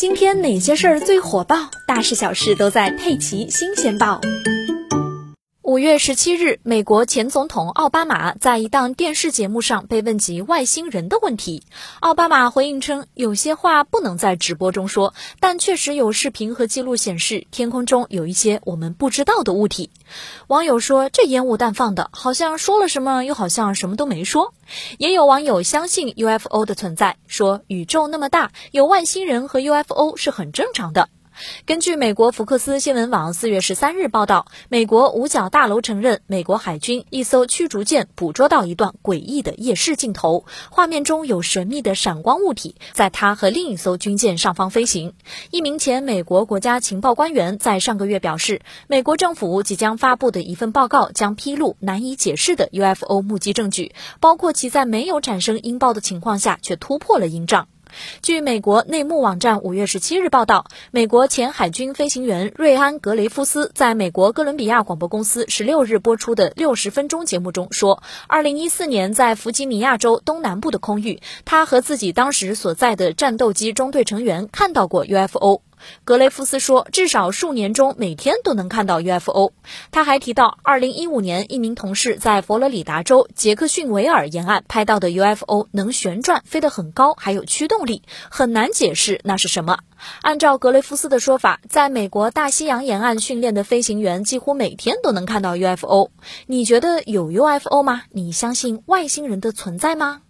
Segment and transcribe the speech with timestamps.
[0.00, 1.70] 今天哪些事儿最火爆？
[1.84, 4.18] 大事小事都在《佩奇新鲜报》。
[5.70, 11.62] 五月十七日，美国前总统奥巴马在一档电视节目上被问及外星人的问题，
[12.00, 19.90] 奥巴马回应称，有些话不能在直播中说，但确实有视频和记录显示天空中有一些我们不知道的物体。
[20.48, 24.52] 网友说，这烟雾弹放的，好像说了什么，又好像什么都没说。
[24.98, 31.08] 也有网友相信 UFO 的存在，说宇宙那么大，有外星人和 UFO 是很正常的。
[31.66, 45.14] 根据美国福克斯新闻网四月十三日报道，美国五角大楼承认，美国海军一艘驱逐舰捕捉到一段诡异的夜视镜头，画面中有神秘的闪光物体在它和另一艘军舰上方飞行。
[45.50, 57.68] 一名前美国国家情报官员在上个月表示，美国政府即将发布的一份报告将披露难以解释的 UFO 目击证据，包括其在没有产生音爆的情况下却突破了音障。
[58.22, 75.62] 据美国内幕网站五月十七日报道，美国前海军飞行员瑞安·格雷夫斯在美国哥伦比亚广播公司十六日播出的六十分钟节目中说，二零一四年在弗吉尼亚州东南部的空域，他和自己当时所在的战斗机中队成员看到过 UFO。
[76.04, 79.52] 格雷夫斯说，至少数年中每天都能看到 UFO。
[79.90, 89.78] 他还提到，2015年一名同事在佛罗里达州杰克逊维尔沿岸拍到的 UFO 能旋转，飞得很高，还有驱动力，很难解释那是什么。
[90.22, 96.10] 按照格雷夫斯的说法，在美国大西洋沿岸训练的飞行员几乎每天都能看到 UFO。
[96.46, 98.02] 你觉得有 UFO 吗？
[98.10, 100.22] 你相信外星人的存在吗？